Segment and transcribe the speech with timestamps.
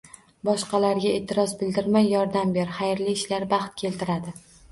[0.47, 4.35] Boshqalarga e’tiroz bildirmay yordam ber, xayrli ishlar baxt keltiradi.